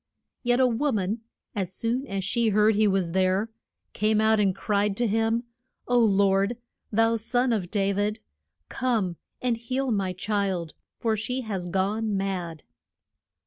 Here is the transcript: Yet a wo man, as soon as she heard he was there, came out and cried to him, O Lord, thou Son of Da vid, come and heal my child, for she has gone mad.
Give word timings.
Yet 0.41 0.59
a 0.59 0.65
wo 0.65 0.91
man, 0.91 1.21
as 1.53 1.71
soon 1.75 2.07
as 2.07 2.23
she 2.23 2.47
heard 2.49 2.73
he 2.73 2.87
was 2.87 3.11
there, 3.11 3.51
came 3.93 4.19
out 4.19 4.39
and 4.39 4.55
cried 4.55 4.97
to 4.97 5.05
him, 5.05 5.43
O 5.87 5.99
Lord, 5.99 6.57
thou 6.91 7.17
Son 7.17 7.53
of 7.53 7.69
Da 7.69 7.93
vid, 7.93 8.19
come 8.67 9.17
and 9.43 9.55
heal 9.57 9.91
my 9.91 10.11
child, 10.13 10.73
for 10.97 11.15
she 11.15 11.41
has 11.41 11.69
gone 11.69 12.17
mad. 12.17 12.63